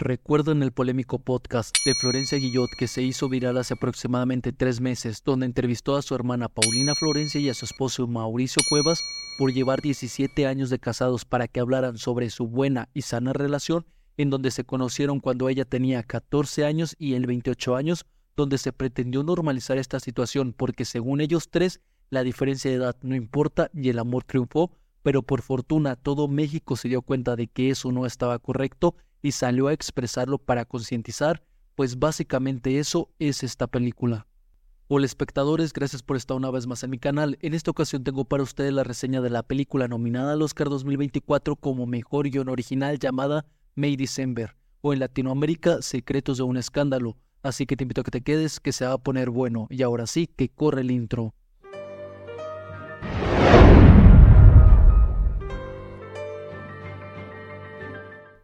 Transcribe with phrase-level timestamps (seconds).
[0.00, 5.22] Recuerdan el polémico podcast de Florencia Guillot que se hizo viral hace aproximadamente tres meses,
[5.22, 9.02] donde entrevistó a su hermana Paulina Florencia y a su esposo Mauricio Cuevas
[9.38, 13.84] por llevar 17 años de casados para que hablaran sobre su buena y sana relación,
[14.16, 18.06] en donde se conocieron cuando ella tenía 14 años y él 28 años,
[18.36, 23.14] donde se pretendió normalizar esta situación porque según ellos tres, la diferencia de edad no
[23.16, 24.70] importa y el amor triunfó,
[25.02, 29.32] pero por fortuna todo México se dio cuenta de que eso no estaba correcto y
[29.32, 31.42] salió a expresarlo para concientizar,
[31.74, 34.26] pues básicamente eso es esta película.
[34.88, 37.38] Hola espectadores, gracias por estar una vez más en mi canal.
[37.42, 41.56] En esta ocasión tengo para ustedes la reseña de la película nominada al Oscar 2024
[41.56, 47.16] como Mejor Guión Original llamada May December, o en Latinoamérica Secretos de un Escándalo.
[47.42, 49.66] Así que te invito a que te quedes, que se va a poner bueno.
[49.70, 51.34] Y ahora sí, que corre el intro.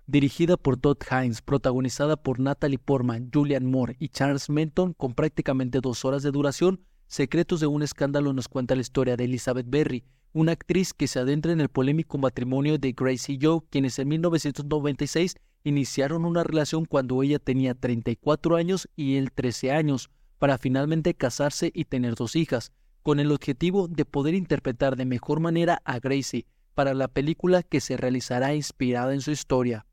[0.06, 5.80] Dirigida por Todd Hines, protagonizada por Natalie Portman, Julian Moore y Charles Menton, con prácticamente
[5.80, 10.04] dos horas de duración, Secretos de un escándalo nos cuenta la historia de Elizabeth Berry,
[10.32, 14.08] una actriz que se adentra en el polémico matrimonio de Grace y Joe, quienes en
[14.08, 21.14] 1996 iniciaron una relación cuando ella tenía 34 años y él 13 años, para finalmente
[21.14, 22.72] casarse y tener dos hijas,
[23.02, 27.80] con el objetivo de poder interpretar de mejor manera a Gracie para la película que
[27.80, 29.86] se realizará inspirada en su historia.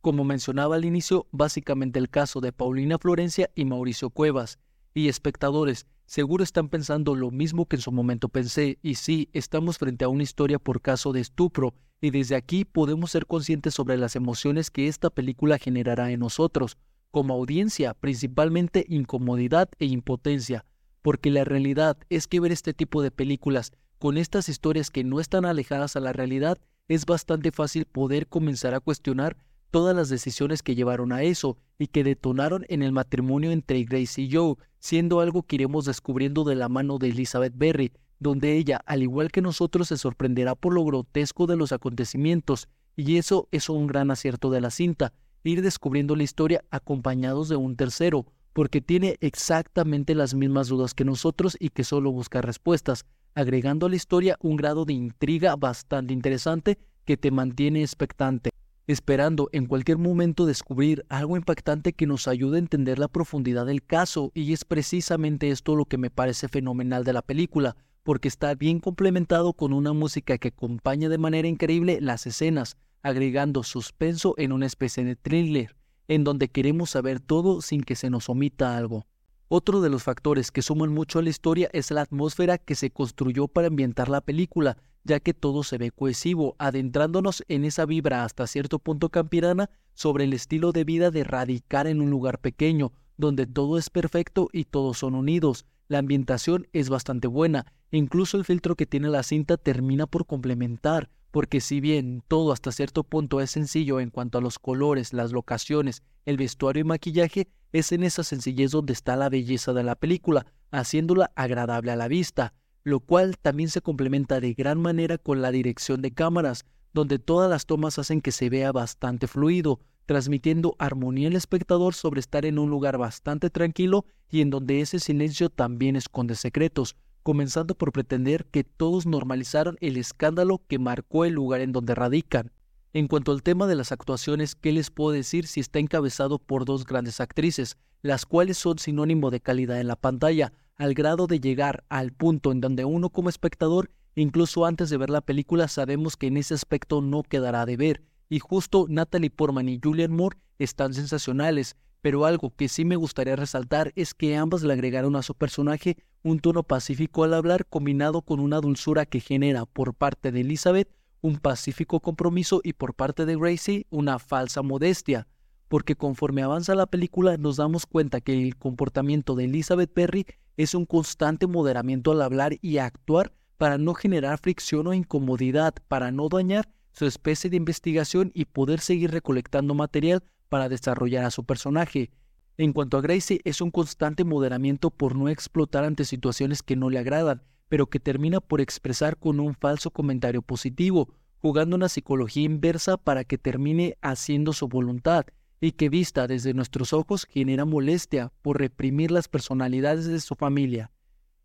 [0.00, 4.58] Como mencionaba al inicio, básicamente el caso de Paulina Florencia y Mauricio Cuevas.
[4.94, 9.78] Y espectadores, seguro están pensando lo mismo que en su momento pensé, y sí, estamos
[9.78, 13.96] frente a una historia por caso de estupro, y desde aquí podemos ser conscientes sobre
[13.96, 16.78] las emociones que esta película generará en nosotros,
[17.10, 20.64] como audiencia, principalmente incomodidad e impotencia,
[21.02, 25.18] porque la realidad es que ver este tipo de películas con estas historias que no
[25.18, 29.36] están alejadas a la realidad, es bastante fácil poder comenzar a cuestionar
[29.70, 34.20] todas las decisiones que llevaron a eso y que detonaron en el matrimonio entre Grace
[34.22, 38.80] y Joe, siendo algo que iremos descubriendo de la mano de Elizabeth Berry, donde ella,
[38.86, 43.68] al igual que nosotros, se sorprenderá por lo grotesco de los acontecimientos, y eso es
[43.68, 45.12] un gran acierto de la cinta,
[45.44, 51.04] ir descubriendo la historia acompañados de un tercero, porque tiene exactamente las mismas dudas que
[51.04, 53.04] nosotros y que solo busca respuestas,
[53.34, 58.50] agregando a la historia un grado de intriga bastante interesante que te mantiene expectante
[58.88, 63.84] esperando en cualquier momento descubrir algo impactante que nos ayude a entender la profundidad del
[63.84, 68.54] caso, y es precisamente esto lo que me parece fenomenal de la película, porque está
[68.54, 74.52] bien complementado con una música que acompaña de manera increíble las escenas, agregando suspenso en
[74.52, 75.76] una especie de thriller,
[76.08, 79.06] en donde queremos saber todo sin que se nos omita algo.
[79.50, 82.90] Otro de los factores que suman mucho a la historia es la atmósfera que se
[82.90, 88.24] construyó para ambientar la película, ya que todo se ve cohesivo, adentrándonos en esa vibra
[88.24, 92.92] hasta cierto punto campirana sobre el estilo de vida de radicar en un lugar pequeño,
[93.16, 95.64] donde todo es perfecto y todos son unidos.
[95.88, 101.08] La ambientación es bastante buena, incluso el filtro que tiene la cinta termina por complementar,
[101.30, 105.32] porque si bien todo hasta cierto punto es sencillo en cuanto a los colores, las
[105.32, 109.94] locaciones, el vestuario y maquillaje, es en esa sencillez donde está la belleza de la
[109.94, 112.54] película, haciéndola agradable a la vista
[112.88, 117.50] lo cual también se complementa de gran manera con la dirección de cámaras, donde todas
[117.50, 122.58] las tomas hacen que se vea bastante fluido, transmitiendo armonía al espectador sobre estar en
[122.58, 126.96] un lugar bastante tranquilo y en donde ese silencio también esconde secretos,
[127.28, 132.52] comenzando por pretender que todos normalizaron el escándalo que marcó el lugar en donde radican.
[132.94, 136.64] En cuanto al tema de las actuaciones, ¿qué les puedo decir si está encabezado por
[136.64, 141.38] dos grandes actrices, las cuales son sinónimo de calidad en la pantalla, al grado de
[141.38, 146.16] llegar al punto en donde uno como espectador, incluso antes de ver la película, sabemos
[146.16, 148.02] que en ese aspecto no quedará de ver.
[148.30, 153.36] Y justo Natalie Portman y Julian Moore están sensacionales, pero algo que sí me gustaría
[153.36, 158.22] resaltar es que ambas le agregaron a su personaje un tono pacífico al hablar combinado
[158.22, 160.88] con una dulzura que genera por parte de Elizabeth
[161.20, 165.26] un pacífico compromiso y por parte de Gracie una falsa modestia.
[165.68, 170.26] Porque conforme avanza la película nos damos cuenta que el comportamiento de Elizabeth Perry
[170.56, 176.10] es un constante moderamiento al hablar y actuar para no generar fricción o incomodidad, para
[176.10, 181.44] no dañar su especie de investigación y poder seguir recolectando material para desarrollar a su
[181.44, 182.10] personaje.
[182.56, 186.90] En cuanto a Gracie, es un constante moderamiento por no explotar ante situaciones que no
[186.90, 192.44] le agradan, pero que termina por expresar con un falso comentario positivo, jugando una psicología
[192.44, 195.26] inversa para que termine haciendo su voluntad,
[195.60, 200.90] y que vista desde nuestros ojos genera molestia por reprimir las personalidades de su familia.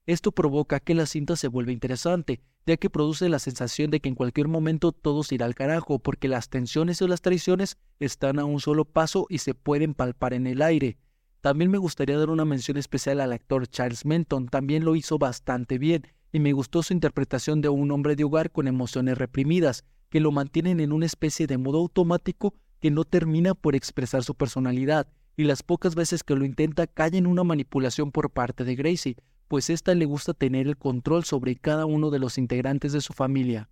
[0.05, 4.09] Esto provoca que la cinta se vuelva interesante, ya que produce la sensación de que
[4.09, 8.37] en cualquier momento todo se irá al carajo, porque las tensiones y las traiciones están
[8.37, 10.97] a un solo paso y se pueden palpar en el aire.
[11.39, 15.77] También me gustaría dar una mención especial al actor Charles Menton, también lo hizo bastante
[15.77, 20.19] bien, y me gustó su interpretación de un hombre de hogar con emociones reprimidas, que
[20.19, 25.07] lo mantienen en una especie de modo automático que no termina por expresar su personalidad,
[25.37, 29.15] y las pocas veces que lo intenta cae en una manipulación por parte de Gracie,
[29.47, 33.13] pues ésta le gusta tener el control sobre cada uno de los integrantes de su
[33.13, 33.69] familia.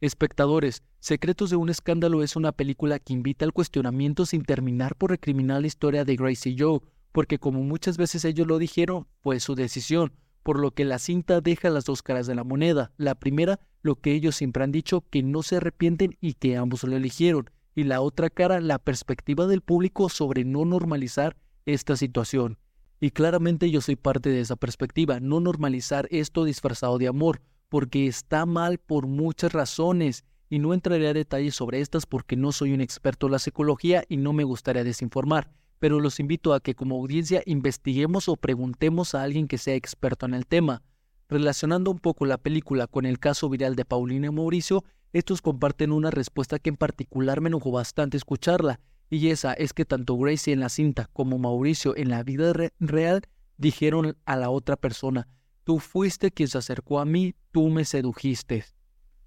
[0.00, 5.10] Espectadores, Secretos de un Escándalo es una película que invita al cuestionamiento sin terminar por
[5.10, 6.80] recriminar la historia de Gracie y Joe,
[7.12, 11.40] porque como muchas veces ellos lo dijeron, fue su decisión, por lo que la cinta
[11.40, 12.92] deja las dos caras de la moneda.
[12.96, 16.84] La primera, lo que ellos siempre han dicho, que no se arrepienten y que ambos
[16.84, 22.58] lo eligieron, y la otra cara, la perspectiva del público sobre no normalizar esta situación.
[23.00, 28.06] Y claramente yo soy parte de esa perspectiva, no normalizar esto disfrazado de amor, porque
[28.06, 32.72] está mal por muchas razones, y no entraré a detalles sobre estas porque no soy
[32.72, 36.74] un experto en la psicología y no me gustaría desinformar, pero los invito a que
[36.74, 40.82] como audiencia investiguemos o preguntemos a alguien que sea experto en el tema.
[41.28, 45.92] Relacionando un poco la película con el caso viral de Paulina y Mauricio, estos comparten
[45.92, 48.80] una respuesta que en particular me enojó bastante escucharla,
[49.10, 53.22] y esa es que tanto Gracie en la cinta como Mauricio en la vida real
[53.56, 55.28] dijeron a la otra persona,
[55.64, 58.64] tú fuiste quien se acercó a mí, tú me sedujiste.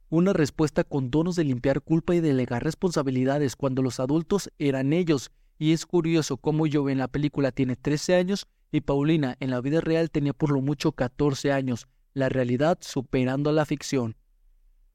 [0.10, 5.31] Una respuesta con tonos de limpiar culpa y delegar responsabilidades cuando los adultos eran ellos,
[5.57, 9.62] y es curioso cómo yo en la película tiene 13 años y Paulina en la
[9.62, 14.16] vida real tenía por lo mucho 14 años, la realidad superando a la ficción.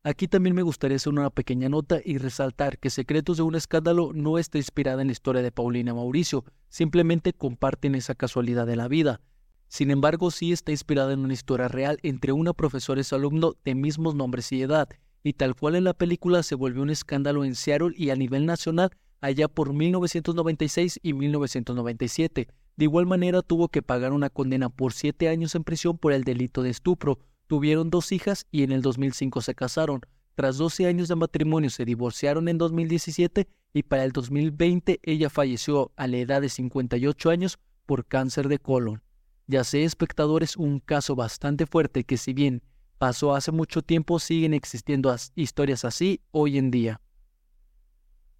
[0.06, 4.12] Aquí también me gustaría hacer una pequeña nota y resaltar que Secretos de un Escándalo
[4.14, 8.86] no está inspirada en la historia de Paulina Mauricio, simplemente comparten esa casualidad de la
[8.86, 9.20] vida.
[9.66, 13.54] Sin embargo, sí está inspirada en una historia real entre una profesora y su alumno
[13.64, 14.88] de mismos nombres y edad,
[15.24, 18.46] y tal cual en la película se volvió un escándalo en Seattle y a nivel
[18.46, 22.46] nacional allá por 1996 y 1997.
[22.76, 26.22] De igual manera tuvo que pagar una condena por siete años en prisión por el
[26.22, 30.00] delito de estupro, Tuvieron dos hijas y en el 2005 se casaron.
[30.34, 35.92] Tras 12 años de matrimonio se divorciaron en 2017 y para el 2020 ella falleció
[35.96, 39.02] a la edad de 58 años por cáncer de colon.
[39.46, 42.62] Ya sé, espectadores, un caso bastante fuerte que si bien
[42.98, 47.00] pasó hace mucho tiempo, siguen existiendo historias así hoy en día.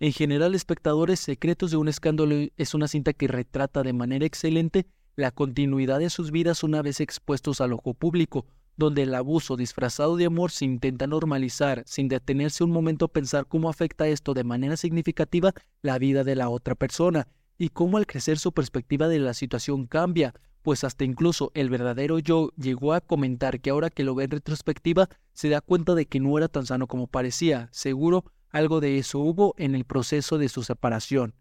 [0.00, 4.86] En general, espectadores, Secretos de un escándalo es una cinta que retrata de manera excelente
[5.14, 8.46] la continuidad de sus vidas una vez expuestos al ojo público,
[8.76, 13.46] donde el abuso disfrazado de amor se intenta normalizar sin detenerse un momento a pensar
[13.46, 15.52] cómo afecta esto de manera significativa
[15.82, 17.26] la vida de la otra persona
[17.58, 22.18] y cómo al crecer su perspectiva de la situación cambia, pues hasta incluso el verdadero
[22.18, 26.06] yo llegó a comentar que ahora que lo ve en retrospectiva se da cuenta de
[26.06, 30.38] que no era tan sano como parecía, seguro algo de eso hubo en el proceso
[30.38, 31.34] de su separación.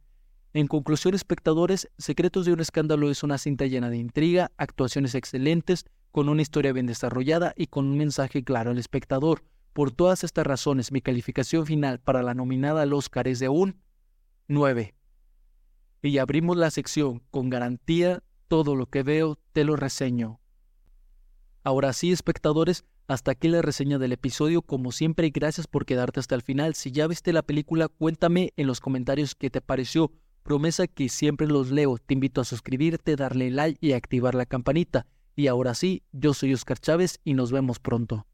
[0.53, 5.85] En conclusión, espectadores, Secretos de un Escándalo es una cinta llena de intriga, actuaciones excelentes,
[6.15, 9.43] con una historia bien desarrollada y con un mensaje claro al espectador.
[9.73, 13.81] Por todas estas razones, mi calificación final para la nominada al Oscar es de un
[14.47, 14.95] 9.
[16.03, 20.39] Y abrimos la sección con garantía, todo lo que veo te lo reseño.
[21.65, 24.61] Ahora sí, espectadores, hasta aquí la reseña del episodio.
[24.61, 26.75] Como siempre, gracias por quedarte hasta el final.
[26.75, 30.13] Si ya viste la película, cuéntame en los comentarios qué te pareció.
[30.43, 31.97] Promesa que siempre los leo.
[31.97, 35.07] Te invito a suscribirte, darle like y activar la campanita.
[35.35, 38.25] Y ahora sí, yo soy Oscar Chávez y nos vemos pronto.